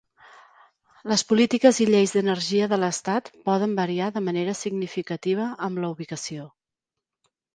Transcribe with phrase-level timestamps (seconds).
[1.11, 6.49] Les polítiques i lleis d'energia de l'estat poden variar de manera significativa amb la ubicació.